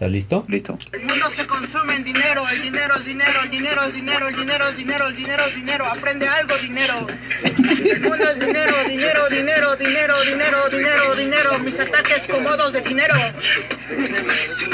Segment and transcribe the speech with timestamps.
[0.00, 0.46] ¿Estás listo?
[0.48, 0.78] Listo.
[0.92, 4.34] El mundo se consume en dinero, el dinero es dinero, el dinero es dinero, el
[4.34, 7.06] dinero es dinero, el dinero es dinero, aprende algo, dinero.
[7.44, 13.14] El mundo es dinero, dinero, dinero, dinero, dinero, dinero, dinero, mis ataques cómodos de dinero.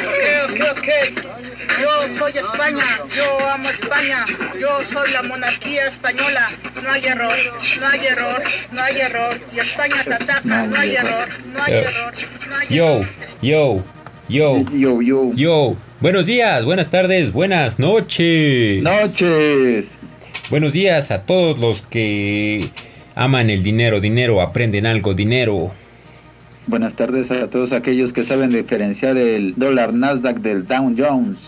[0.06, 0.88] Ok, ok, ok.
[1.80, 2.84] Yo soy España,
[3.16, 4.24] yo amo España,
[4.60, 6.52] yo soy la monarquía española.
[6.84, 7.36] No hay error,
[7.80, 9.40] no hay error, no hay error.
[9.52, 12.14] Y España te ataca, no hay error, no hay error,
[12.48, 13.04] no hay error.
[13.42, 13.95] yo, yo,
[14.28, 15.00] Yo, yo.
[15.34, 15.76] yo.
[16.00, 18.82] Buenos días, buenas tardes, buenas noches.
[18.82, 19.88] Noches.
[20.50, 22.64] Buenos días a todos los que
[23.14, 25.70] aman el dinero, dinero, aprenden algo, dinero.
[26.66, 31.38] Buenas tardes a todos aquellos que saben diferenciar el dólar Nasdaq del Dow Jones.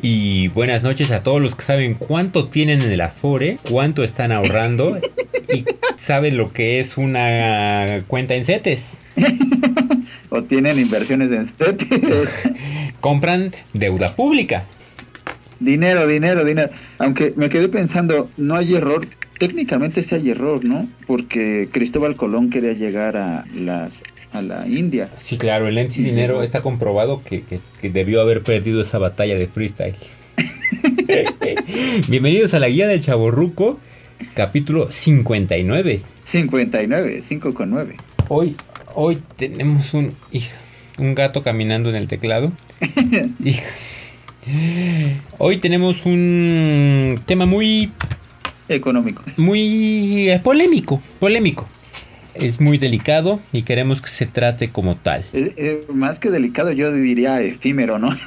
[0.00, 4.30] Y buenas noches a todos los que saben cuánto tienen en el Afore, cuánto están
[4.30, 5.00] ahorrando
[5.52, 5.64] y
[5.96, 8.98] saben lo que es una cuenta en CETES.
[10.38, 12.28] O tienen inversiones en CETES.
[13.00, 14.64] Compran deuda pública.
[15.58, 16.70] dinero, dinero, dinero.
[16.98, 19.08] Aunque me quedé pensando, no hay error.
[19.40, 20.88] Técnicamente sí hay error, ¿no?
[21.08, 23.94] Porque Cristóbal Colón quería llegar a las
[24.32, 25.08] a la India.
[25.16, 29.34] Sí, claro, el MC Dinero está comprobado que, que- que debió haber perdido esa batalla
[29.36, 29.94] de freestyle.
[32.08, 33.80] Bienvenidos a la guía del Chaborruco,
[34.34, 36.02] capítulo 59.
[36.30, 37.94] 59, 5 con 9.
[38.28, 38.54] Hoy,
[39.00, 40.16] hoy tenemos un,
[40.98, 42.50] un gato caminando en el teclado.
[45.38, 47.92] Hoy tenemos un tema muy,
[48.68, 49.22] Económico.
[49.36, 51.68] muy eh, polémico, polémico.
[52.34, 55.24] Es muy delicado y queremos que se trate como tal.
[55.32, 58.16] Eh, eh, más que delicado, yo diría efímero, ¿no?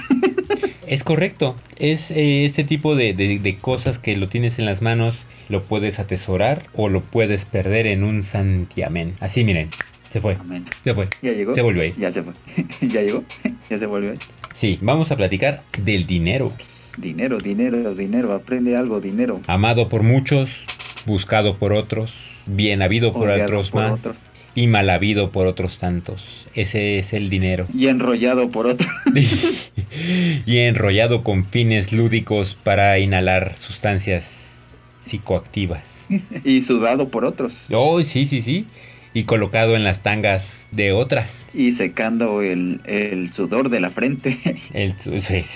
[0.88, 1.56] Es correcto.
[1.80, 5.64] Es eh, este tipo de, de- de cosas que lo tienes en las manos, lo
[5.64, 9.14] puedes atesorar o lo puedes perder en un santiamén.
[9.22, 9.70] Así miren,
[10.12, 10.36] se fue.
[10.38, 10.66] Amén.
[10.84, 11.08] Se fue.
[11.22, 11.54] Ya llegó.
[11.54, 11.94] Se volvió ahí.
[11.98, 12.34] Ya se fue.
[12.82, 13.24] ya llegó.
[13.70, 14.18] ya se volvió ahí.
[14.54, 16.50] Sí, vamos a platicar del dinero.
[16.98, 18.34] Dinero, dinero, dinero.
[18.34, 19.40] Aprende algo, dinero.
[19.48, 20.66] Amado por muchos,
[21.06, 24.18] buscado por otros, bien habido por Odiado otros por más otros.
[24.54, 26.50] y mal habido por otros tantos.
[26.56, 27.68] Ese es el dinero.
[27.74, 28.90] Y enrollado por otro.
[30.46, 34.60] y enrollado con fines lúdicos para inhalar sustancias
[35.00, 36.10] psicoactivas.
[36.44, 37.54] y sudado por otros.
[37.72, 38.68] Oh, sí, sí, sí.
[39.14, 41.50] Y colocado en las tangas de otras.
[41.54, 44.40] Y secando el, el sudor de la frente.
[44.74, 44.96] El-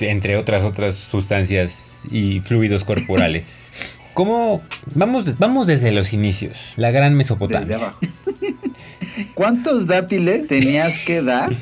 [0.02, 3.70] entre otras otras sustancias y fluidos corporales.
[4.14, 4.62] ¿Cómo?
[4.94, 6.74] Vamos, vamos desde los inicios.
[6.78, 7.76] La gran desde Mesopotamia.
[7.78, 8.00] abajo.
[9.34, 11.54] ¿Cuántos dátiles tenías que dar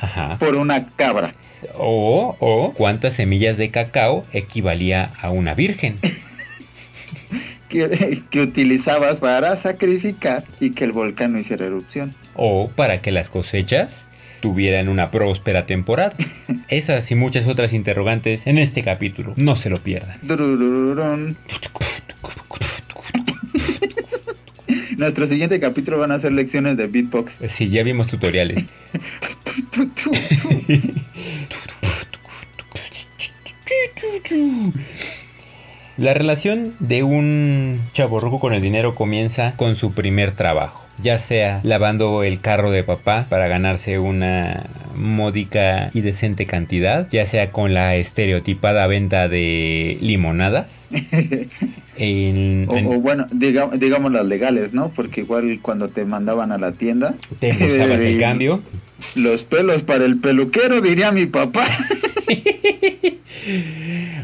[0.00, 0.38] Ajá.
[0.38, 1.34] por una cabra?
[1.78, 5.98] O, o cuántas semillas de cacao equivalía a una virgen.
[7.74, 12.14] Que, que utilizabas para sacrificar y que el volcán no hiciera erupción.
[12.36, 14.06] O para que las cosechas
[14.44, 16.14] tuvieran una próspera temporada.
[16.68, 19.32] Esas y muchas otras interrogantes en este capítulo.
[19.36, 20.18] No se lo pierdan.
[24.96, 27.32] Nuestro siguiente capítulo van a ser lecciones de beatbox.
[27.48, 28.66] Sí, ya vimos tutoriales.
[35.96, 41.60] La relación de un chaborruco con el dinero comienza con su primer trabajo, ya sea
[41.62, 44.66] lavando el carro de papá para ganarse una
[44.96, 50.90] módica y decente cantidad, ya sea con la estereotipada venta de limonadas.
[51.96, 54.88] En, O, en- o bueno, diga- digamos las legales, ¿no?
[54.88, 58.60] Porque igual cuando te mandaban a la tienda, te embolsabas el cambio.
[59.14, 61.68] los pelos para el peluquero, diría mi papá.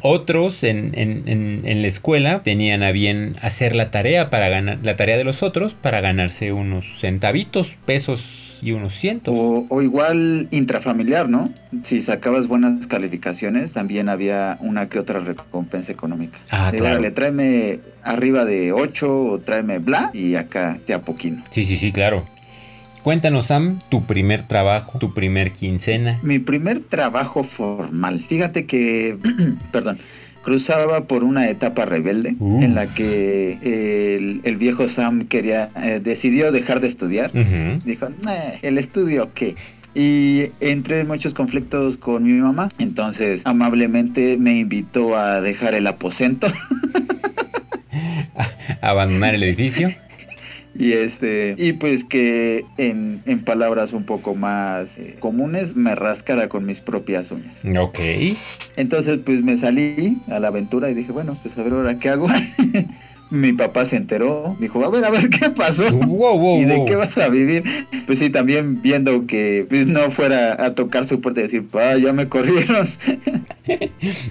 [0.03, 4.79] Otros en, en- en- en la escuela tenían a bien hacer la tarea para ganar
[4.83, 9.35] la tarea de los otros para ganarse unos centavitos, pesos y unos cientos.
[9.39, 11.51] O, o igual intrafamiliar, ¿no?
[11.87, 16.39] Si sacabas buenas calificaciones, también había una que otra recompensa económica.
[16.51, 16.95] Ah, De, claro.
[16.97, 21.43] órale, tráeme arriba de 8 o tráeme bla y acá te apoquino.
[21.51, 22.27] Sí, sí, sí, claro.
[23.03, 26.19] Cuéntanos, Sam, tu primer trabajo, tu primer quincena.
[26.23, 28.25] Mi primer trabajo formal.
[28.29, 29.17] Fíjate que,
[29.73, 29.99] perdón,
[30.45, 32.63] cruzaba por una etapa rebelde Uh.
[32.63, 33.59] en la que
[34.17, 37.31] el, el viejo Sam quería, eh, decidió dejar de estudiar.
[37.85, 39.55] Dijo, "Nah, el estudio qué.
[39.95, 42.71] Y entré en muchos conflictos con mi mamá.
[42.79, 46.47] Entonces, amablemente me invitó a dejar el aposento.
[48.83, 49.91] Abandonar el edificio.
[50.81, 56.49] Y este, y pues que en, en palabras un poco más eh, comunes, me rascara
[56.49, 57.55] con mis propias uñas.
[57.79, 57.99] Ok.
[58.77, 62.09] Entonces, pues me salí a la aventura y dije, bueno, pues a ver ahora qué
[62.09, 62.29] hago.
[63.31, 65.91] Mi papá se enteró, dijo, a ver, a ver qué pasó.
[65.91, 66.87] Wow, wow, ¿Y de wow.
[66.87, 67.63] qué vas a vivir?
[68.07, 71.97] Pues sí, también viendo que pues, no fuera a tocar su puerta y decir, pa,
[71.97, 72.89] ya me corrieron.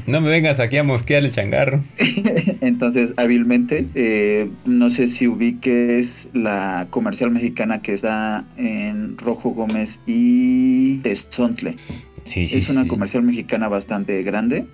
[0.07, 1.81] No me vengas aquí a mosquear el changarro.
[2.61, 9.97] Entonces, hábilmente, eh, no sé si ubiques la comercial mexicana que está en Rojo Gómez
[10.07, 11.75] y Tezontle.
[12.29, 12.59] Sí, sí.
[12.59, 12.87] es una sí.
[12.87, 14.65] comercial mexicana bastante grande.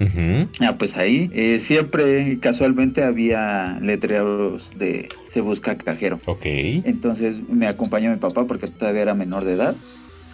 [0.59, 6.17] Ah, pues ahí eh, siempre, casualmente, había letreros de se busca cajero.
[6.25, 6.45] Ok.
[6.45, 9.75] Entonces me acompañó mi papá porque todavía era menor de edad.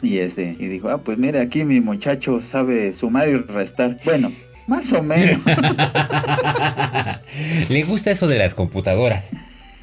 [0.02, 3.98] Y este, y dijo, ah, pues mire, aquí mi muchacho sabe sumar y restar.
[4.04, 4.32] Bueno,
[4.68, 5.42] más o menos.
[7.70, 9.30] Le gusta eso de las computadoras.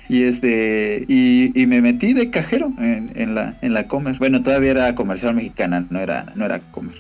[0.09, 4.17] Y este, y, y me metí de cajero en, en la, en la comer.
[4.19, 6.97] Bueno, todavía era comercial mexicana, no era, no era comer.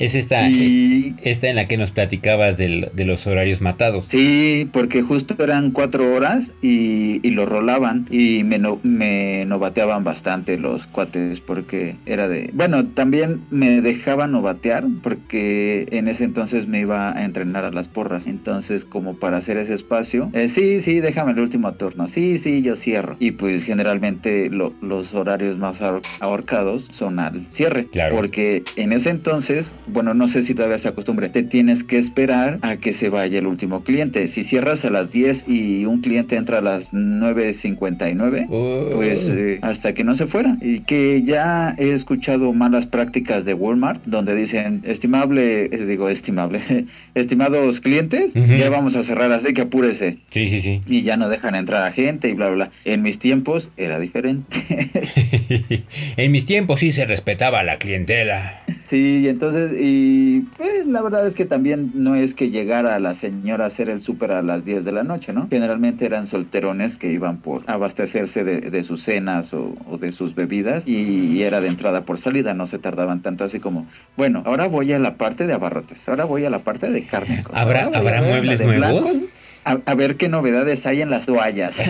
[0.00, 4.06] Es esta, Y esta en la que nos platicabas del- de los horarios matados.
[4.10, 10.02] sí, porque justo eran cuatro horas y, y lo rolaban y me, no, me novateaban
[10.02, 12.50] bastante los cuates porque era de...
[12.54, 17.86] Bueno, también me dejaban novatear porque en ese entonces me iba a entrenar a las
[17.88, 18.22] porras.
[18.26, 22.08] Entonces, como para hacer ese espacio, eh, sí, sí, déjame el último turno.
[22.08, 23.16] Sí, sí, yo cierro.
[23.20, 27.84] Y pues generalmente lo- los horarios más ahor- ahorcados son al cierre.
[27.86, 28.16] Claro.
[28.16, 32.58] Porque en ese entonces, bueno, no sé si todavía se acostumbre, te tienes que esperar
[32.62, 34.26] a que se vaya el último cliente.
[34.28, 38.90] Si cierras a las 10 y un cliente entra a las 9.59, Oh.
[38.94, 40.56] pues eh, hasta que no se fuera.
[40.60, 46.60] Y que ya he escuchado malas prácticas de Walmart, donde dicen, estimable, eh, digo, estimable,
[47.14, 50.18] estimados clientes, ya vamos a cerrar, así que apúrese.
[50.26, 50.80] Sí, sí, sí.
[50.86, 52.70] Y ya no dejan entrar a gente y bla, bla, bla.
[52.84, 54.90] En mis tiempos era diferente.
[56.16, 58.62] en mis tiempos sí se respetaba la clientela.
[58.88, 63.14] Sí, y entonces, y pues la verdad es que también no es que llegara la
[63.14, 65.48] señora a hacer el súper a las 10 de la noche, ¿no?
[65.48, 70.34] Generalmente eran solterones que iban por abastecerse de, de sus cenas o, o de sus
[70.34, 73.86] bebidas y era de entrada por salida, no se tardaban tanto así como,
[74.16, 77.42] bueno, ahora voy a la parte de abarrotes, ahora voy a la parte de carne.
[77.52, 78.78] ¿Habrá- habrá muebles nuevos?
[79.02, 79.20] blancos,
[79.64, 81.72] A, a ver qué novedades hay en las toallas.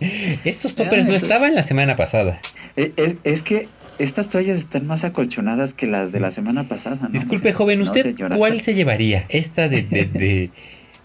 [0.44, 2.40] Estos toppers no estaban la semana pasada.
[2.76, 2.92] es-
[3.24, 3.68] es que
[3.98, 6.98] estas toallas están más acolchonadas que las de la semana pasada.
[7.02, 7.08] ¿no?
[7.08, 9.24] Disculpe, joven, ¿usted cuál se llevaría?
[9.28, 10.50] ¿Esta de, de, de,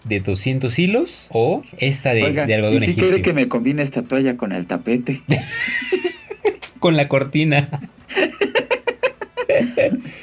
[0.04, 3.22] de 200 hilos o esta de, Oiga, de algodón ¿y si egipcio?
[3.22, 5.22] que me combine esta toalla con el tapete?
[6.78, 7.80] Con la cortina.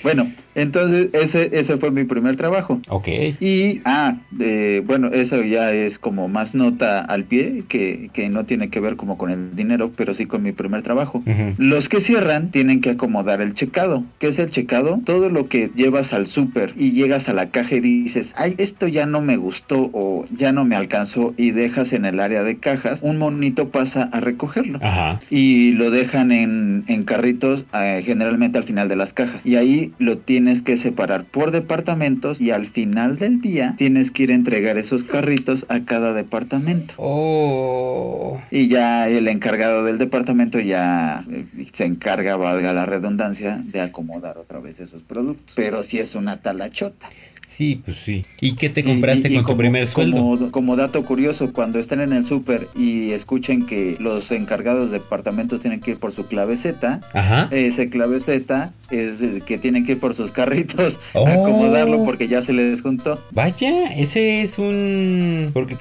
[0.04, 2.80] bueno, entonces ese, ese fue mi primer trabajo.
[2.90, 3.08] Ok.
[3.40, 8.46] Y, ah, eh, bueno, eso ya es como más nota al pie, que, que no
[8.46, 11.22] tiene que ver como con el dinero, pero sí con mi primer trabajo.
[11.58, 14.04] Los que cierran tienen que acomodar el checado.
[14.20, 15.00] ¿Qué es el checado?
[15.06, 18.88] Todo lo que llevas al súper y llegas a la caja y dices, ay, esto
[18.88, 22.58] ya no me gustó o ya no me alcanzó y dejas en el área de
[22.58, 24.80] cajas, un monito pasa a recogerlo.
[24.82, 25.22] Ajá.
[25.30, 29.92] y lo dejan en, en carritos eh, generalmente al final de las cajas y ahí
[30.00, 34.34] lo tienes que separar por departamentos y al final del día tienes que ir a
[34.34, 38.42] entregar esos carritos a cada departamento Oh.
[38.50, 44.40] y ya el encargado del departamento ya eh, se encarga, valga la redundancia, de acomodar
[44.40, 45.54] otra vez esos productos.
[45.56, 47.08] Pero si es una talachota.
[47.52, 48.24] Sí, pues sí.
[48.40, 50.18] ¿Y qué te compraste Y- y con tu primer sueldo?
[50.18, 55.00] Como, como dato curioso, cuando estén en el súper y escuchen que los encargados de
[55.00, 57.50] departamentos tienen que ir por su clave Z, Ajá.
[57.52, 61.28] ese clave Z es el que tienen que ir por sus carritos Oh.
[61.28, 63.20] a acomodarlo porque ya se les juntó.
[63.32, 65.50] Vaya, ese es un...
[65.54, 65.76] Porque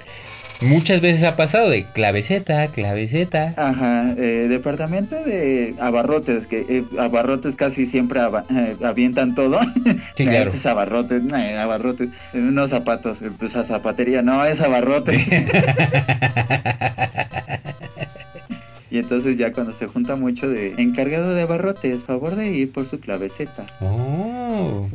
[0.63, 3.55] muchas veces ha pasado de claveceta, claveceta.
[3.57, 9.61] Ajá, eh, departamento de abarrotes, que eh, abarrotes casi siempre eh, avientan todo.
[10.15, 10.53] Sí, claro.
[10.53, 15.17] Es abarrotes, eh, abarrotes, eh, unos zapatos, pues a zapatería, no, es abarrote.
[18.91, 22.89] y entonces ya cuando se junta mucho de encargado de abarrotes, favor de ir por
[22.89, 23.67] su claveceta.
[23.81, 24.40] Oh.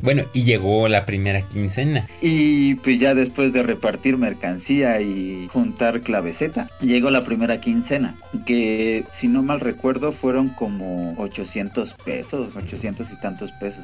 [0.01, 2.07] Bueno, y llegó la primera quincena.
[2.21, 9.03] Y pues ya después de repartir mercancía y juntar claveceta, llegó la primera quincena, que
[9.19, 13.83] si no mal recuerdo fueron como 800 pesos, 800 y tantos pesos.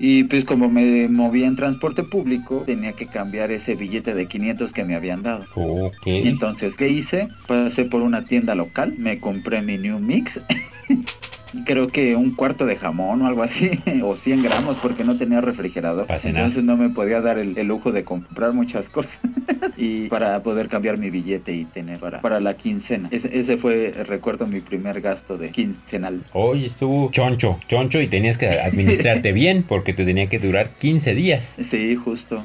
[0.00, 4.72] Y pues como me movía en transporte público, tenía que cambiar ese billete de 500
[4.72, 5.44] que me habían dado.
[5.54, 6.06] Ok.
[6.06, 7.28] Y entonces, ¿qué hice?
[7.46, 10.40] Pasé por una tienda local, me compré mi New Mix
[11.64, 13.70] creo que un cuarto de jamón o algo así,
[14.02, 16.06] o 100 gramos, porque no tenía refrigerador.
[16.08, 19.18] Entonces no me podía dar el, el lujo de comprar muchas cosas.
[19.76, 23.08] y para poder cambiar mi billete y tener para, para la quincena.
[23.10, 26.22] Ese, ese fue, recuerdo, mi primer gasto de quincenal.
[26.32, 31.14] Hoy estuvo choncho, choncho y tenías que administrarte bien porque te tenía que durar 15
[31.14, 31.56] días.
[31.70, 32.44] Sí, justo.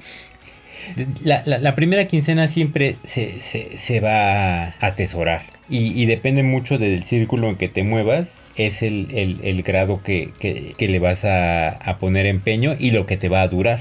[1.23, 6.43] La, la- la primera quincena siempre se, se- se va a atesorar y, y depende
[6.43, 8.33] mucho del círculo en que te muevas.
[8.55, 12.91] Es el, el- el grado que, que- que le vas a, a poner empeño y
[12.91, 13.79] lo que te va a durar.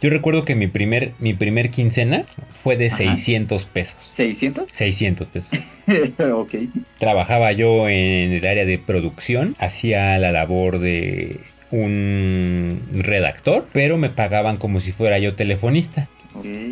[0.00, 2.98] Yo recuerdo que mi primer, mi primer quincena fue de Ajá.
[2.98, 3.96] 600 pesos.
[4.16, 4.66] ¿600?
[4.70, 5.50] 600 pesos.
[6.32, 6.54] ok.
[6.98, 14.08] Trabajaba yo en el área de producción, hacía la labor de un redactor, pero me
[14.10, 16.08] pagaban como si fuera yo telefonista.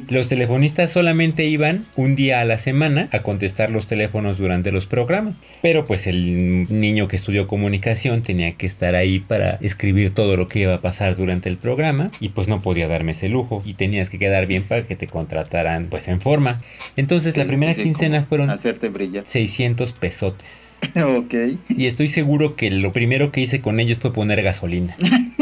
[0.09, 4.87] Los telefonistas solamente iban un día a la semana a contestar los teléfonos durante los
[4.87, 5.43] programas.
[5.63, 10.49] Pero pues el niño que estudió comunicación tenía que estar ahí para escribir todo lo
[10.49, 13.75] que iba a pasar durante el programa y pues no podía darme ese lujo y
[13.75, 16.63] tenías que quedar bien para que te contrataran pues en forma.
[16.97, 19.25] Entonces la primera quincena fueron Hacerte brillar.
[19.27, 20.66] 600 pesotes.
[21.18, 21.35] ok.
[21.68, 24.97] Y estoy seguro que lo primero que hice con ellos fue poner gasolina.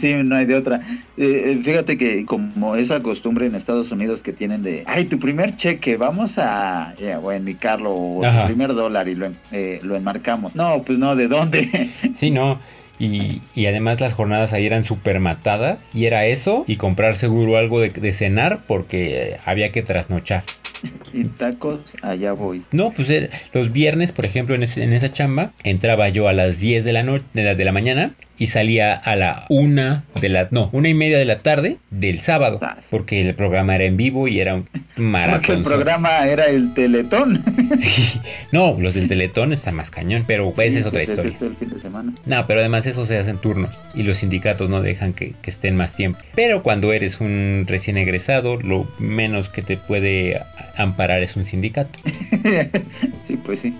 [0.00, 0.80] sí, no hay de otra.
[1.16, 5.18] Eh, eh, fíjate que como esa costumbre en Estados Unidos que tienen de, ay, tu
[5.18, 8.42] primer cheque, vamos a, eh, o enmicarlo, o Ajá.
[8.42, 10.54] tu primer dólar y lo, eh, lo enmarcamos.
[10.54, 11.88] No, pues no, ¿de dónde?
[12.14, 12.58] Sí, no.
[13.00, 15.94] Y, y además las jornadas ahí eran súper matadas.
[15.94, 20.42] Y era eso y comprar seguro algo de, de cenar porque eh, había que trasnochar.
[21.12, 22.62] y tacos, allá voy.
[22.72, 26.32] No, pues era- los viernes, por ejemplo, en, ese- en esa chamba, entraba yo a
[26.32, 30.04] las 10 de la, noche de, la, de la mañana y salía a la una
[30.20, 30.48] de la...
[30.50, 32.60] No, una y media de la tarde del sábado.
[32.90, 35.64] Porque el programa era en vivo y era un Porque el maratón.
[35.64, 37.42] programa era el Teletón.
[37.78, 38.20] Sí.
[38.50, 41.32] No, los del Teletón está más cañón, pero esa es otra historia.
[41.40, 42.12] el fin de semana.
[42.26, 45.50] No, pero además eso se hace en turnos y los sindicatos no dejan que, que
[45.50, 46.18] estén más tiempo.
[46.34, 50.40] Pero cuando eres un recién egresado, lo menos que te puede
[50.76, 51.98] amparar es un sindicato.
[53.26, 53.74] sí, pues sí.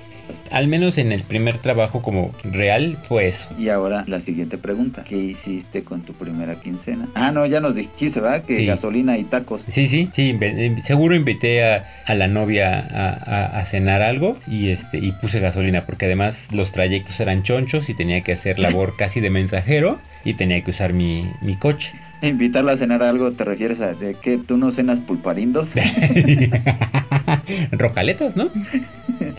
[0.51, 3.49] Al menos en el primer trabajo como real fue eso.
[3.59, 5.05] Y ahora la siguiente pregunta.
[5.09, 7.09] ¿Qué hiciste con tu primera quincena?
[7.15, 8.43] Ah, no, ya nos dijiste, ¿verdad?
[8.45, 8.67] Que Sí.
[8.67, 9.61] gasolina y tacos.
[9.69, 14.39] Sí, sí, sí, in- seguro invité a, a la novia a, a- a cenar algo
[14.47, 18.59] y este y puse gasolina porque además los trayectos eran chonchos y tenía que hacer
[18.59, 21.93] labor casi de mensajero y tenía que usar mi, mi coche.
[22.21, 25.69] Invitarla a cenar algo, ¿te refieres a de que tú no cenas pulparindos?
[27.73, 28.49] Rocaletas, ¿no?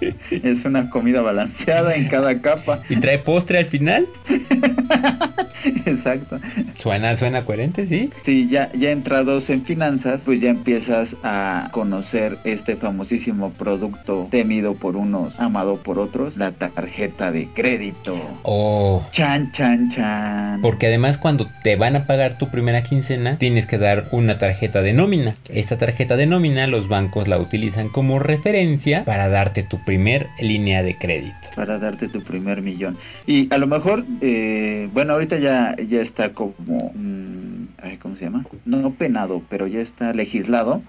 [0.32, 2.82] es una comida balanceada en cada capa.
[2.89, 4.08] Y trae postre al final.
[5.86, 6.39] Exacto.
[6.75, 8.10] Suena, suena coherente, ¿sí?
[8.24, 14.75] Sí, ya, ya entrados en finanzas, pues ya empiezas a conocer este famosísimo producto temido
[14.75, 18.18] por unos, amado por otros, la tarjeta de crédito.
[18.44, 19.06] Oh.
[19.12, 20.62] Chan, chan, chan.
[20.62, 24.82] Porque además cuando te van a pagar tu primera quincena, tienes que dar una tarjeta
[24.82, 25.34] de nómina.
[25.50, 30.84] Esta tarjeta de nómina los bancos la utilizan como referencia para darte tu primer línea
[30.84, 31.34] de crédito.
[31.55, 32.96] para darte tu primer millón.
[33.25, 38.25] Y a lo mejor, eh, bueno, ahorita ya, ya está como, mm, ay, ¿cómo se
[38.25, 38.46] llama?
[38.65, 40.81] No penado, pero ya está legislado.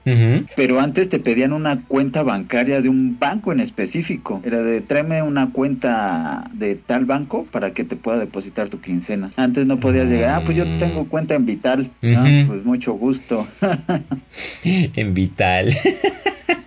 [0.54, 4.42] Pero antes te pedían una cuenta bancaria de un banco en específico.
[4.45, 9.30] Era de tráeme una cuenta de tal banco para que te pueda depositar tu quincena.
[9.37, 11.90] Antes no podías llegar, ah, pues yo tengo cuenta en Vital.
[12.04, 13.49] Ah, pues mucho gusto.
[14.62, 15.75] En Vital.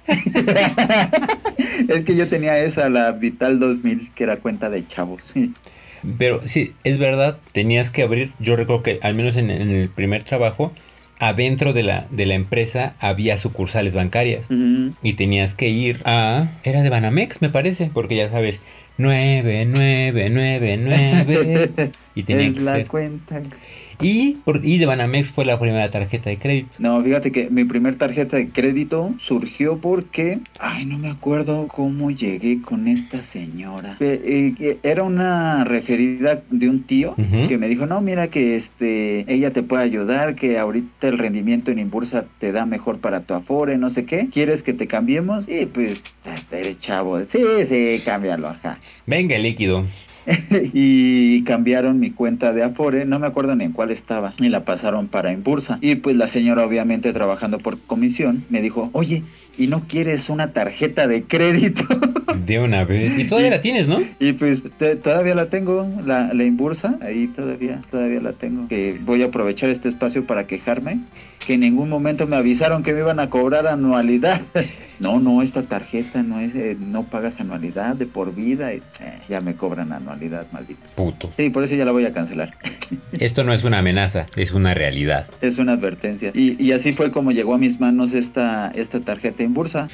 [1.87, 5.21] es que yo tenía esa, la Vital 2000, que era cuenta de chavos.
[6.17, 9.89] Pero sí, es verdad, tenías que abrir, yo recuerdo que al menos en, en el
[9.89, 10.73] primer trabajo,
[11.19, 14.49] adentro de la, de la empresa había sucursales bancarias.
[15.01, 16.49] Y tenías que ir a...
[16.63, 18.59] Era de Banamex, me parece, porque ya sabes,
[18.97, 21.91] 9, 9, 9, 9.
[22.15, 22.87] Y tenía es que la ser...
[22.87, 23.41] cuenta.
[24.03, 26.69] Y, por- y de Banamex fue la primera tarjeta de crédito.
[26.79, 32.11] No, fíjate que mi primer tarjeta de crédito surgió porque, ay, no me acuerdo cómo
[32.11, 33.97] llegué con esta señora.
[33.99, 37.15] Eh, eh, era una referida de un tío
[37.47, 41.71] que me dijo, no, mira que este, ella te puede ayudar, que ahorita el rendimiento
[41.71, 44.27] en Imbursa te da mejor para tu afore, no sé qué.
[44.31, 45.47] ¿Quieres que te cambiemos?
[45.47, 46.01] Y pues,
[46.51, 47.19] eres chavo.
[47.25, 48.77] Sí, sí, cámbialo, ajá.
[49.05, 49.83] Venga, el líquido.
[50.73, 54.65] y cambiaron mi cuenta de Afore, no me acuerdo ni en cuál estaba, y la
[54.65, 55.77] pasaron para Impulsa.
[55.81, 59.23] Y pues la señora, obviamente trabajando por comisión, me dijo, oye,
[59.57, 61.83] ¿y no quieres una tarjeta de crédito?
[62.45, 63.17] De una vez.
[63.17, 63.99] Y todavía la tienes, ¿no?
[64.19, 68.67] y pues te- todavía la tengo, la, la Impulsa, ahí todavía, todavía la tengo.
[68.67, 70.99] Que voy a aprovechar este espacio para quejarme,
[71.45, 74.41] que en ningún momento me avisaron que me iban a cobrar anualidad.
[74.99, 78.81] no, no, esta tarjeta no es, eh, no pagas anualidad de por vida, eh,
[79.29, 80.12] ya me cobran anualidad.
[80.13, 80.81] Anualidad, maldito.
[80.95, 81.31] Puto.
[81.37, 82.53] Sí, por eso ya la voy a cancelar.
[83.19, 85.27] Esto no es una amenaza, es una realidad.
[85.41, 86.31] es una advertencia.
[86.33, 89.87] Y, y así fue como llegó a mis manos esta, esta tarjeta en bursa.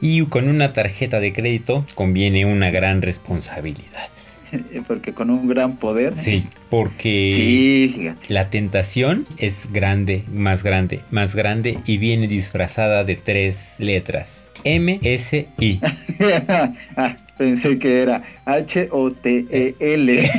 [0.00, 4.08] Y con una tarjeta de crédito conviene una gran responsabilidad.
[4.86, 6.16] Porque con un gran poder.
[6.16, 13.16] Sí, porque Sí, la tentación es grande, más grande, más grande y viene disfrazada de
[13.16, 14.48] tres letras.
[14.64, 15.80] M, S, I.
[17.38, 20.30] Pensé que era H-O-T-E-L.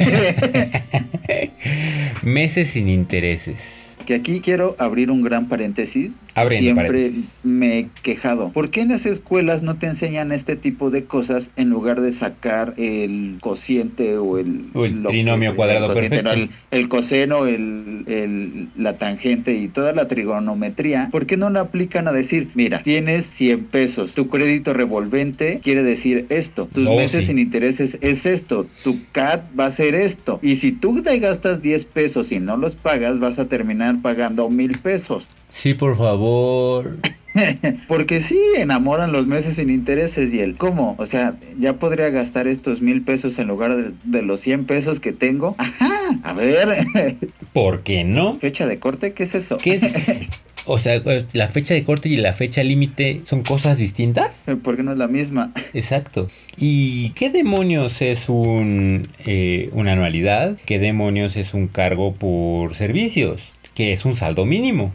[2.24, 3.78] Meses sin intereses.
[4.10, 6.10] Que aquí quiero abrir un gran paréntesis.
[6.34, 7.42] Abriendo Siempre paréntesis.
[7.44, 8.50] me he quejado.
[8.50, 12.12] ¿Por qué en las escuelas no te enseñan este tipo de cosas en lugar de
[12.12, 14.66] sacar el cociente o el...
[14.74, 16.32] O el que- trinomio cuadrado el perfecto.
[16.32, 21.10] el, el coseno, el, el- la tangente y toda la trigonometría.
[21.12, 25.84] ¿Por qué no la aplican a decir, mira, tienes 100 pesos, tu crédito revolvente quiere
[25.84, 27.28] decir esto, tus Oh, meses sí.
[27.28, 30.39] sin intereses es esto, tu CAT va a ser esto.
[30.42, 34.50] Y si tú te gastas 10 pesos y no los pagas, vas a terminar pagando
[34.50, 35.24] mil pesos.
[35.48, 36.98] Sí, por favor.
[37.88, 40.96] Porque sí, enamoran los meses sin intereses y el cómo.
[40.98, 45.00] O sea, ya podría gastar estos mil pesos en lugar de, de los 100 pesos
[45.00, 45.56] que tengo.
[45.58, 45.89] Ajá,
[46.24, 46.86] a ver,
[47.53, 48.38] ¿Por qué no?
[48.39, 49.58] fecha de corte, ¿qué es eso?
[49.58, 49.82] ¿Qué es?
[50.72, 51.01] O sea,
[51.34, 54.46] la fecha de corte y la fecha límite son cosas distintas.
[54.62, 55.51] ¿Por qué no es la misma?
[55.74, 56.27] Exacto.
[56.58, 60.58] ¿Y qué demonios es un, eh, una anualidad?
[60.68, 63.50] ¿Qué demonios es un cargo por servicios?
[63.79, 64.91] Que es un saldo mínimo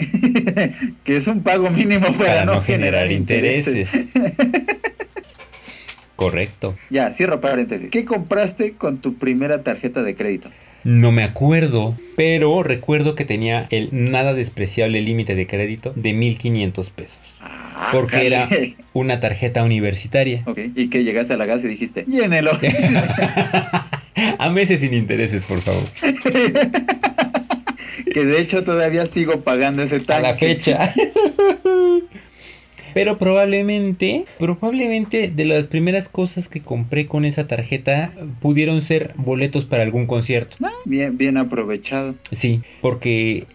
[1.05, 4.11] que es un pago mínimo para, para no generar intereses.
[6.17, 6.77] Correcto.
[6.91, 7.89] Ya, cierro paréntesis.
[7.91, 10.51] ¿Qué compraste con tu primera tarjeta de crédito?
[10.85, 16.91] No me acuerdo, pero recuerdo que tenía el nada despreciable límite de crédito de 1500
[16.91, 17.21] pesos.
[17.41, 18.51] Ah, Porque era
[18.93, 20.43] una tarjeta universitaria.
[20.45, 22.59] Ok, y que llegaste a la gas y dijiste, llénelo.
[24.39, 25.85] A meses sin intereses, por favor.
[28.15, 30.13] Que de hecho todavía sigo pagando ese tanque.
[30.13, 30.95] A la fecha.
[32.95, 39.65] Pero probablemente, probablemente de las primeras cosas que compré con esa tarjeta pudieron ser boletos
[39.65, 40.57] para algún concierto.
[40.63, 42.15] Ah, Bien, bien aprovechado.
[42.31, 43.47] Sí, porque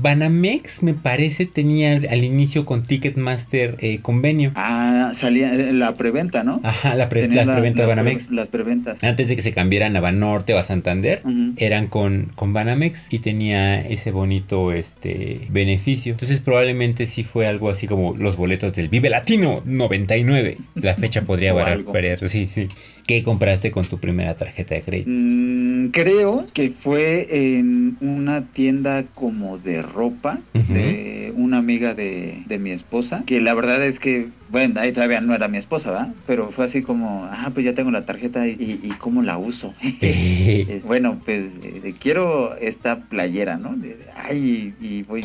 [0.00, 4.52] Banamex me parece tenía al- inicio con Ticketmaster eh, convenio.
[4.54, 6.60] Ah, salía eh, la preventa, ¿no?
[6.62, 8.26] Ajá, la, pre- la preventa de Banamex.
[8.28, 9.02] pre- Las preventas.
[9.04, 11.22] Antes de que se cambiaran a Banorte o a Santander,
[11.56, 16.12] eran con, con Banamex y tenía ese bonito este beneficio.
[16.12, 20.58] Entonces probablemente sí fue algo así como los boletos del Vive Latino 99.
[20.76, 22.68] La fecha podría variar, sí, sí.
[23.12, 25.10] ¿Qué compraste con tu primera tarjeta de crédito?
[25.10, 32.58] Mm, creo que fue en una tienda como de ropa de una amiga de, de
[32.58, 36.14] mi esposa, que la verdad es que, bueno, ahí todavía no era mi esposa, ¿verdad?
[36.26, 39.74] Pero fue así como, ah, pues ya tengo la tarjeta y, y, cómo la uso.
[40.04, 43.76] Eh, bueno, pues eh, quiero esta playera, ¿no?
[44.16, 45.24] Ay, y voy,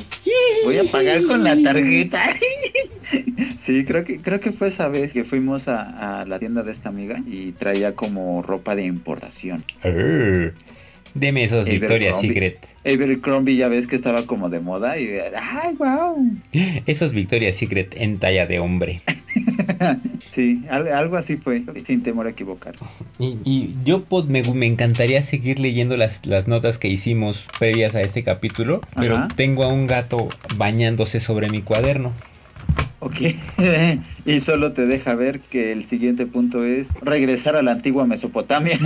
[0.63, 2.29] voy a pagar con la tarjeta.
[3.65, 6.71] sí, creo que creo que fue esa vez que fuimos a, a la tienda de
[6.71, 9.63] esta amiga y traía como ropa de importación.
[9.83, 10.53] Arr.
[11.13, 12.19] Deme esos Victoria's.
[12.21, 12.59] Secret.
[12.85, 16.15] Abercrombie ya ves que estaba como de moda y ay, wow.
[16.85, 19.01] Esos Victoria's Secret en talla de hombre.
[20.35, 22.75] Sí, al- algo así fue, sin temor a equivocar.
[23.19, 27.95] Y, y yo pod- me, me encantaría seguir leyendo las, las notas que hicimos previas
[27.95, 29.27] a este capítulo, pero Ajá.
[29.35, 32.13] tengo a un gato bañándose sobre mi cuaderno.
[32.99, 33.15] Ok,
[34.25, 38.79] y solo te deja ver que el siguiente punto es regresar a la antigua Mesopotamia.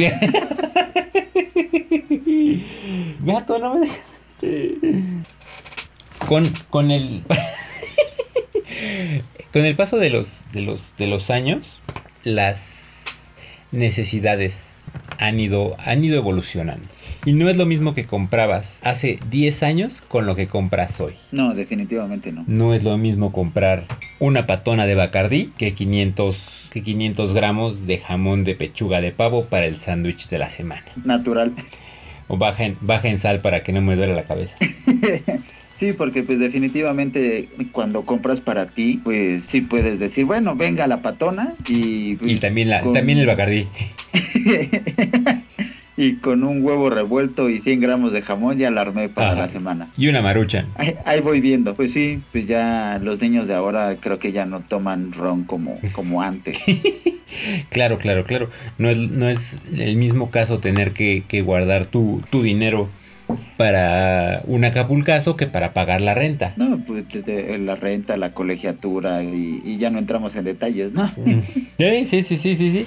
[3.22, 4.32] Gato, no me dejes.
[6.28, 7.22] Con, con el.
[9.54, 11.80] con el paso de los, de los, de los años,
[12.24, 13.06] las
[13.72, 14.80] necesidades
[15.20, 16.88] han ido, han ido evolucionando.
[17.26, 21.14] Y no es lo mismo que comprabas hace 10 años con lo que compras hoy.
[21.32, 22.44] No, definitivamente no.
[22.48, 23.84] No es lo mismo comprar
[24.20, 29.46] una patona de Bacardí que 500, que 500 gramos de jamón de pechuga de pavo
[29.46, 30.84] para el sándwich de la semana.
[31.06, 31.52] Natural.
[32.28, 34.58] O baja en, baja en sal para que no me duele la cabeza.
[35.80, 41.02] Sí, porque pues definitivamente cuando compras para ti, pues sí puedes decir, bueno, venga la
[41.02, 42.20] patona y...
[42.24, 43.66] Y también, la, con- también el Bacardí.
[46.02, 49.50] y con un huevo revuelto y 100 gramos de jamón ya la armé para la
[49.50, 49.90] semana.
[49.96, 50.66] Y una maruchan.
[50.76, 51.76] Ahí, ahí voy viendo.
[51.76, 55.80] Pues sí, pues ya los niños de ahora creo que ya no toman ron como,
[55.94, 56.60] como antes.
[57.70, 58.50] Claro, claro, claro.
[58.78, 62.90] No es, no es el mismo caso tener que, que guardar tu, tu dinero
[63.56, 66.54] para un acapulcazo que para pagar la renta.
[66.58, 71.10] No, pues desde la renta, la colegiatura y, y ya no entramos en detalles, ¿no?
[71.78, 72.86] Sí, sí, sí, sí, sí,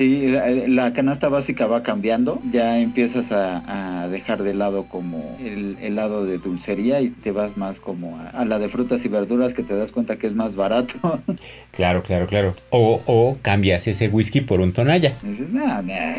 [0.00, 0.26] sí.
[0.68, 5.96] La, canasta básica va cambiando, ya empiezas a, a dejar de lado como el, el
[5.96, 9.52] lado de dulcería y te vas más como a, a la de frutas y verduras
[9.52, 11.20] que te das cuenta que es más barato.
[11.72, 12.54] Claro, claro, claro.
[12.70, 15.12] O, o cambias ese whisky por un tonalla.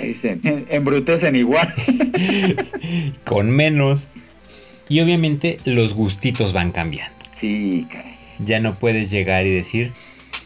[0.01, 0.39] Y se
[0.69, 1.71] embrutecen igual.
[3.25, 4.07] Con menos.
[4.87, 7.13] Y obviamente los gustitos van cambiando.
[7.37, 8.15] Sí, caray.
[8.39, 9.91] Ya no puedes llegar y decir,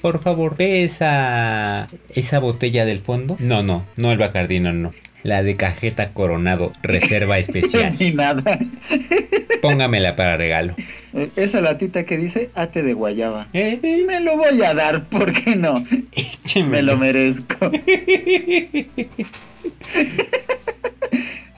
[0.02, 3.36] por favor, ve esa, esa botella del fondo.
[3.40, 4.94] No, no, no el Bacardino, no.
[5.24, 7.96] La de cajeta coronado, reserva especial.
[8.00, 8.60] Ni nada.
[9.62, 10.76] Póngamela para regalo.
[11.14, 13.48] Eh, Esa latita que dice ate de guayaba.
[13.54, 15.84] Eh, eh, Me lo voy a dar, ¿por qué no?
[16.12, 16.70] échemelo.
[16.70, 17.72] Me lo merezco.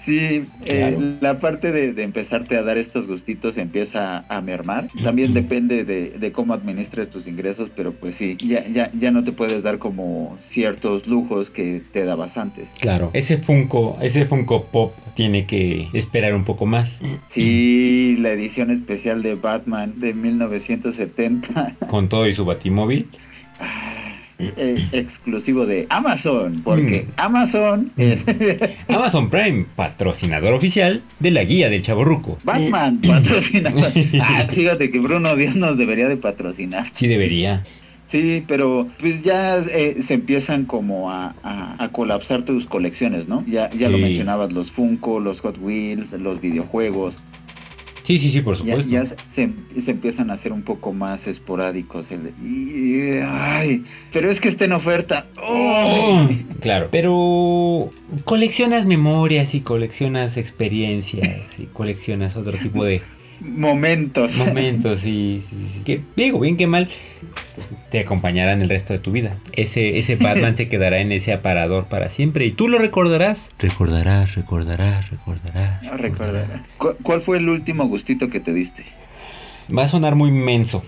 [0.07, 4.87] Sí, eh, la parte de, de empezarte a dar estos gustitos empieza a mermar.
[5.03, 9.25] También depende de, de cómo administres tus ingresos, pero pues sí, ya, ya, ya no
[9.25, 12.69] te puedes dar como ciertos lujos que te dabas antes.
[12.79, 17.01] Claro, ese Funko, ese Funko Pop tiene que esperar un poco más.
[17.33, 23.09] Sí, la edición especial de Batman de 1970, Con todo y su batimóvil.
[24.39, 28.21] Eh, exclusivo de Amazon, porque Amazon es
[28.87, 32.37] Amazon Prime, patrocinador oficial de la guía del chaborruco.
[32.43, 33.91] Batman patrocinador.
[34.21, 36.87] Ah, fíjate que Bruno Díaz nos debería de patrocinar.
[36.91, 37.63] Sí debería.
[38.11, 43.43] Sí, pero pues ya eh, se empiezan como a, a- a colapsar tus colecciones, ¿no?
[43.47, 47.15] Ya, ya lo mencionabas, los Funko, los Hot Wheels, los videojuegos.
[48.07, 48.89] Sí, sí, sí, por Ya, supuesto.
[48.89, 49.49] ya se,
[49.83, 52.05] se empiezan a hacer un poco más esporádicos.
[52.09, 55.25] el- y- ay, pero es que está en oferta.
[55.45, 56.25] Oh,
[56.61, 57.89] claro, pero
[58.23, 63.01] coleccionas memorias y coleccionas experiencias y coleccionas otro tipo de
[63.39, 64.33] Momentos.
[64.35, 66.87] momentos y sí, sí, sí, que digo bien que mal
[67.91, 69.37] te acompañarán el resto de tu vida.
[69.53, 73.49] Ese ese Batman se quedará en ese aparador para siempre y tú lo recordarás.
[73.59, 75.83] Recordarás, recordarás, recordarás.
[75.83, 76.45] No recuerdo.
[76.77, 78.83] ¿Cu- ¿Cuál fue el último gustito que te diste?
[79.75, 80.83] Va a sonar muy menso,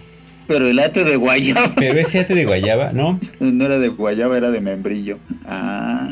[0.47, 1.73] Pero el ate de guayaba.
[1.75, 3.19] pero ese ate de guayaba, ¿no?
[3.39, 5.19] No era de guayaba, era de membrillo.
[5.45, 6.07] Ah,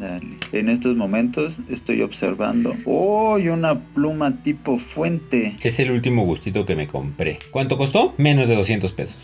[0.00, 0.41] dale.
[0.52, 2.76] En estos momentos estoy observando.
[2.84, 3.38] ¡Oh!
[3.38, 5.54] y una pluma tipo fuente.
[5.62, 7.38] Es el último gustito que me compré.
[7.50, 8.14] ¿Cuánto costó?
[8.18, 9.16] Menos de 200 pesos.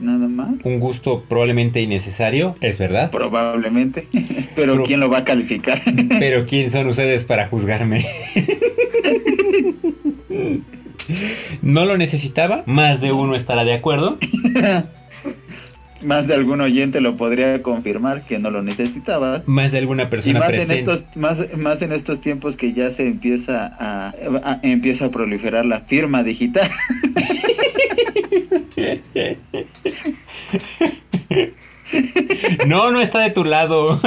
[0.00, 0.50] Nada más.
[0.64, 3.10] Un gusto probablemente innecesario, es verdad.
[3.10, 4.06] Probablemente.
[4.54, 5.82] Pero Pero- ¿quién lo va a calificar?
[6.20, 8.04] Pero ¿quién son ustedes para juzgarme?
[11.62, 14.18] No lo necesitaba, más de uno estará de acuerdo.
[16.08, 19.42] Más de algún oyente lo podría confirmar que no lo necesitaba.
[19.46, 20.92] Más de alguna Y persona más en presente.
[20.92, 24.08] estos más, más en estos tiempos que ya se empieza a,
[24.42, 26.70] a- empieza a proliferar la firma digital.
[32.66, 34.00] No, no está de tu lado.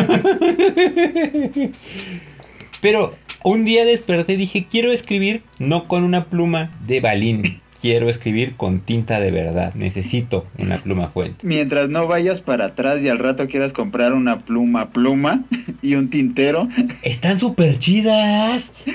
[2.82, 7.60] Pero un día desperté y dije, quiero escribir no con una pluma de balín.
[7.82, 9.74] Quiero escribir con tinta de verdad.
[9.74, 11.48] Necesito una pluma fuente.
[11.48, 15.46] Mientras no vayas para atrás y al rato quieras comprar una pluma pluma
[15.82, 16.70] y un tintero,
[17.02, 18.86] Están súper chidas.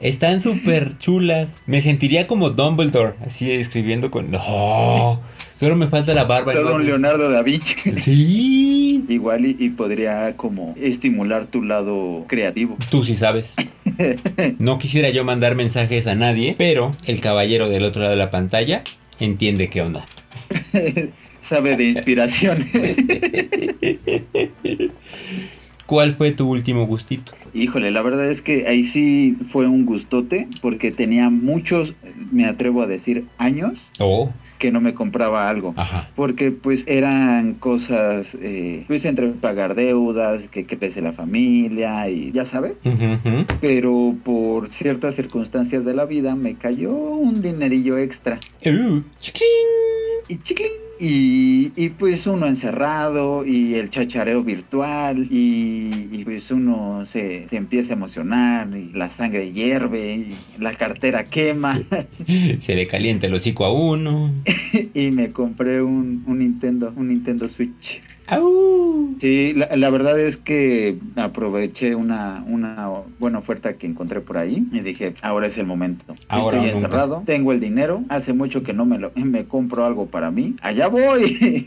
[0.00, 1.62] Están súper chulas.
[1.66, 4.30] Me sentiría como Dumbledore, así escribiendo con...
[4.30, 5.20] No,
[5.54, 6.52] solo me falta la barba.
[6.52, 7.74] y todo un Leonardo da Vinci.
[8.00, 9.04] Sí.
[9.08, 12.76] Igual y, y podría como estimular tu lado creativo.
[12.90, 13.54] Tú sí sabes.
[14.58, 18.30] No quisiera yo mandar mensajes a nadie, pero el caballero del otro lado de la
[18.30, 18.82] pantalla
[19.20, 20.06] entiende qué onda.
[21.48, 22.66] Sabe de inspiración.
[25.86, 27.32] ¿Cuál fue tu último gustito?
[27.52, 31.92] Híjole, la verdad es que ahí sí fue un gustote porque tenía muchos,
[32.32, 34.32] me atrevo a decir, años Oh,
[34.64, 35.74] que no me compraba algo.
[35.76, 36.08] ajá.
[36.16, 42.46] Porque pues eran cosas, eh, pues entre pagar deudas, que crece la familia y ya
[42.46, 42.72] sabes.
[43.60, 48.40] Pero por ciertas circunstancias de la vida me cayó un dinerillo extra.
[48.64, 49.44] Uh, chiquín.
[50.30, 50.72] Y chiclín.
[51.00, 57.56] Y, y, pues uno encerrado y el chachareo virtual y, y, pues uno se, se
[57.56, 61.82] empieza a emocionar y la sangre hierve y la cartera quema
[62.60, 64.32] Se le calienta el hocico a uno.
[64.94, 68.00] y me compré un, un Nintendo, un Nintendo Switch.
[68.28, 69.14] Au.
[69.20, 74.66] Sí, la, la verdad es que aproveché una, una buena oferta que encontré por ahí
[74.72, 76.14] y dije, ahora es el momento.
[76.28, 80.06] Ahora Estoy encerrado, tengo el dinero, hace mucho que no me lo me compro algo
[80.06, 80.54] para mí.
[80.60, 81.66] Allá voy.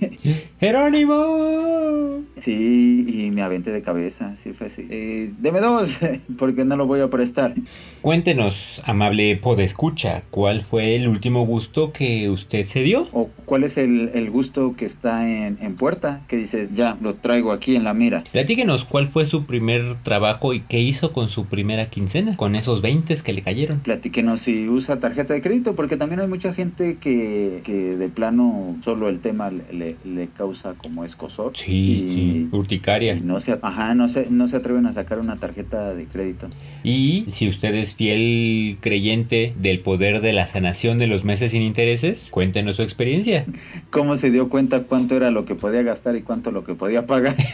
[0.59, 2.23] Jerónimo.
[2.43, 4.85] sí, y me aventé de cabeza, sí fue así.
[4.89, 5.89] Eh, deme dos,
[6.37, 7.53] porque no lo voy a prestar.
[8.01, 13.07] Cuéntenos, amable podescucha, ¿cuál fue el último gusto que usted se dio?
[13.13, 16.21] ¿O cuál es el, el gusto que está en, en puerta?
[16.27, 18.23] Que dices, ya, lo traigo aquí en la mira.
[18.31, 22.81] Platíquenos cuál fue su primer trabajo y qué hizo con su primera quincena, con esos
[22.81, 23.79] 20 que le cayeron.
[23.79, 28.75] Platíquenos si usa tarjeta de crédito, porque también hay mucha gente que, que de plano
[28.83, 31.53] solo el tema le, le causa como escosor.
[31.55, 33.15] Sí, y, sí, urticaria.
[33.15, 36.47] y no se, ajá, no se, no se atreven a sacar una tarjeta de crédito.
[36.83, 41.61] Y si usted es fiel creyente del poder de la sanación de los meses sin
[41.61, 43.45] intereses, cuéntenos su experiencia.
[43.89, 47.05] ¿Cómo se dio cuenta cuánto era lo que podía gastar y cuánto lo que podía
[47.05, 47.35] pagar?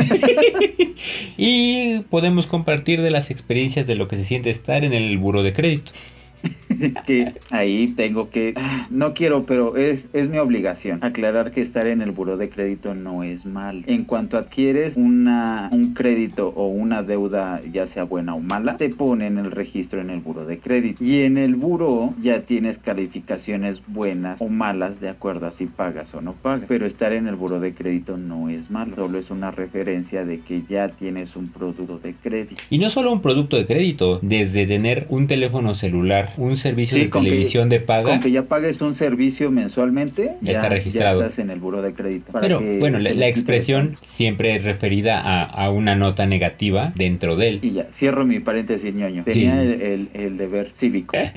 [1.37, 5.43] Y podemos compartir de las experiencias de lo que se siente estar en el buro
[5.43, 5.91] de crédito.
[7.05, 8.53] Que ahí tengo que,
[8.89, 12.93] no quiero, pero es, es mi obligación aclarar que estar en el buro de crédito
[12.95, 13.83] no es mal.
[13.87, 18.89] En cuanto adquieres una, un crédito o una deuda, ya sea buena o mala, te
[18.89, 21.03] ponen el registro en el buro de crédito.
[21.03, 26.13] Y en el buro ya tienes calificaciones buenas o malas de acuerdo a si pagas
[26.13, 26.65] o no pagas.
[26.67, 30.39] Pero estar en el buro de crédito no es malo, solo es una referencia de
[30.39, 32.61] que ya tienes un producto de crédito.
[32.69, 37.03] Y no solo un producto de crédito, desde tener un teléfono celular, un servicio Sí,
[37.03, 38.09] de que- televisión de paga.
[38.09, 41.19] Con que ya pagues un servicio mensualmente, Ya está registrado.
[41.21, 42.31] Ya estás en el buro de crédito.
[42.41, 47.35] Pero que bueno, la, la expresión siempre es referida a, a una nota negativa dentro
[47.35, 47.59] de él.
[47.61, 49.23] Y ya, cierro mi paréntesis ñoño.
[49.25, 49.67] Tenía Sí.
[49.67, 51.15] el, el- el deber cívico.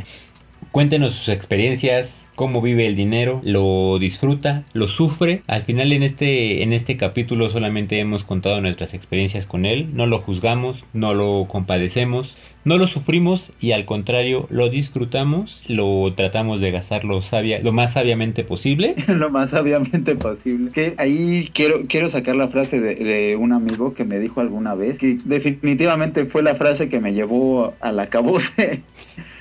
[0.77, 5.41] Cuéntenos sus experiencias, cómo vive el dinero, lo disfruta, lo sufre.
[5.47, 10.05] Al final en este, en este capítulo solamente hemos contado nuestras experiencias con él, no
[10.05, 12.37] lo juzgamos, no lo compadecemos,
[12.67, 17.73] no lo sufrimos y al contrario lo disfrutamos, lo tratamos de gastar lo, sabia, lo
[17.73, 18.97] más sabiamente posible.
[19.09, 20.73] lo más sabiamente posible.
[20.73, 24.99] Que ahí quiero, quiero sacar la frase de, un amigo que me dijo alguna vez,
[24.99, 28.11] que definitivamente fue la frase que me llevó a la.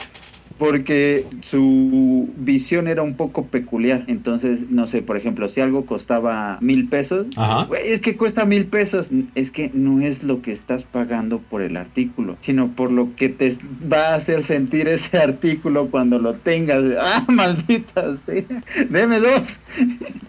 [0.57, 4.03] Porque su visión era un poco peculiar.
[4.07, 7.65] Entonces, no sé, por ejemplo, si algo costaba mil pesos, Ajá.
[7.65, 9.07] "Güey, es que cuesta mil pesos.
[9.35, 13.27] Es que no es lo que estás pagando por el artículo, sino por lo que
[13.29, 13.57] te
[13.91, 16.83] va a hacer sentir ese artículo cuando lo tengas.
[17.01, 18.43] ¡Ah, maldita sea!
[18.89, 19.41] ¡Deme dos!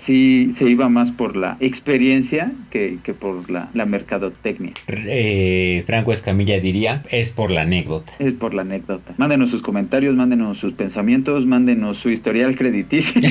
[0.07, 4.73] Sí, se iba más por la experiencia que, que por la, la mercadotecnia.
[4.89, 8.13] Eh, Franco Escamilla diría, es por la anécdota.
[8.21, 9.15] Es por la anécdota.
[9.17, 13.21] Mándenos sus comentarios, mándenos sus pensamientos, mándenos su historial crediticio.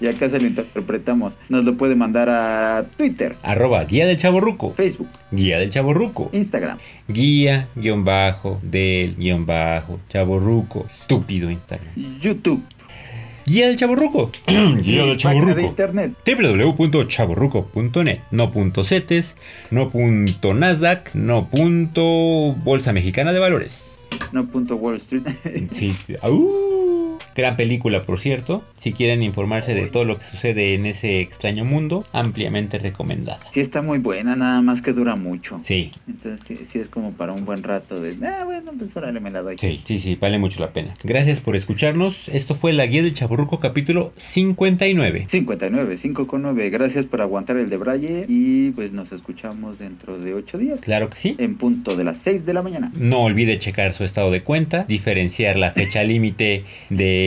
[0.00, 1.34] y acá se lo interpretamos.
[1.48, 4.72] Nos lo puede mandar a Twitter, Arroba guía del chaborruco.
[4.74, 6.30] Facebook, Guía del chaborruco.
[6.32, 6.78] Instagram.
[7.06, 10.86] Guía, guion bajo, del, guion bajo, chaborruco.
[10.86, 11.94] Estúpido Instagram.
[12.20, 12.62] YouTube,
[13.50, 14.30] Guía del chaborruco.
[14.46, 16.12] Guía del internet.
[16.24, 19.34] www.chaborruco.net No punto CETES,
[19.72, 23.98] no punto Nasdaq, no punto Bolsa Mexicana de Valores.
[24.30, 25.24] No punto Wall Street.
[25.72, 26.14] Sí, sí.
[26.22, 26.79] ¡Au!
[27.36, 28.62] Gran película, por cierto.
[28.78, 33.40] Si quieren informarse de todo lo que sucede en ese extraño mundo, ampliamente recomendada.
[33.52, 35.60] sí está muy buena, nada más que dura mucho.
[35.62, 39.20] Sí, Entonces sí, sí es como para un buen rato de, ah, bueno, pues órale,
[39.20, 39.56] me la doy.
[39.58, 40.94] sí, sí, sí, vale mucho la pena.
[41.04, 42.28] Gracias por escucharnos.
[42.28, 45.26] Esto fue la guía del Chaburruco capítulo 59.
[45.30, 46.70] 59, 5 con 9.
[46.70, 50.80] Gracias por aguantar el de Braille y pues nos escuchamos dentro de 8 días.
[50.80, 51.34] Claro que sí.
[51.38, 52.90] En punto de las 6 de la mañana.
[52.98, 57.19] No olvide checar su estado de cuenta, diferenciar la fecha límite de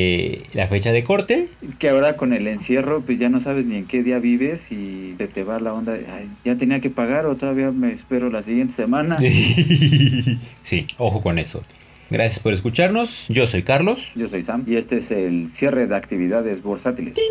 [0.53, 1.47] la fecha de corte.
[1.79, 5.15] Que ahora con el encierro pues ya no sabes ni en qué día vives y
[5.17, 8.29] se te va la onda de, "Ay, ya tenía que pagar o todavía me espero
[8.29, 9.17] la siguiente semana.
[10.63, 11.61] sí, ojo con eso.
[12.09, 13.25] Gracias por escucharnos.
[13.29, 14.11] Yo soy Carlos.
[14.15, 17.15] Yo soy Sam y este es el cierre de actividades bursátiles.
[17.15, 17.21] No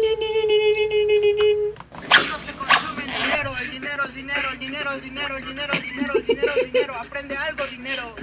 [2.39, 6.13] se consume dinero, el dinero es dinero, el dinero es dinero, el dinero es dinero,
[6.17, 8.15] el dinero es dinero, aprende algo dinero.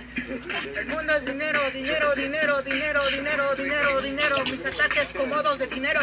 [0.80, 3.88] El mundo es dinero, dinero, dinero, dinero, dinero, dinero,
[4.29, 6.01] dinero, mis ataques cómodos de dinero.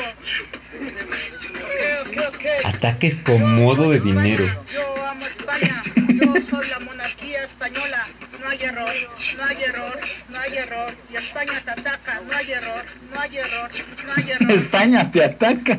[1.58, 2.44] Ok, ok, ok.
[2.64, 4.44] Ataques con modo de dinero.
[4.72, 8.06] Yo amo España, yo soy la monarquía española.
[8.40, 8.92] No hay error,
[9.36, 10.94] no hay error, no hay error.
[11.12, 13.70] Y España te ataca, no hay error, no hay error,
[14.06, 14.50] no hay error.
[14.50, 15.78] España te ataca.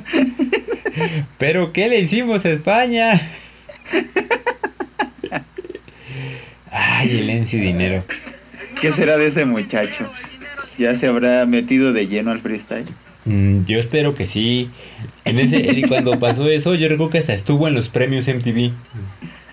[1.37, 3.19] ¿Pero qué le hicimos a España?
[6.71, 8.03] Ay, el MC Dinero.
[8.81, 10.11] ¿Qué será de ese muchacho?
[10.77, 12.85] ¿Ya se habrá metido de lleno al freestyle?
[13.25, 14.69] Mm, yo espero que sí.
[15.25, 18.71] En ese, cuando pasó eso, yo recuerdo que hasta estuvo en los premios MTV.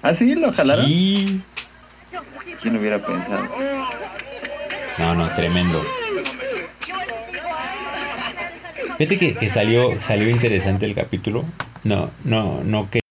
[0.02, 0.34] ¿Ah, sí?
[0.34, 0.86] ¿Lo jalaron?
[0.86, 1.40] Sí.
[2.62, 3.48] ¿Quién hubiera pensado?
[4.98, 5.82] No, no, tremendo.
[8.96, 11.44] Fíjate que, que salió, salió interesante el capítulo.
[11.82, 13.03] No, no, no que